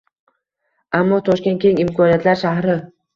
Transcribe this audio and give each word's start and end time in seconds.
Ammo 0.99 1.19
Toshkent 1.27 1.61
keng 1.65 1.81
imkoniyatlar 1.83 2.41
shahri 2.45 2.79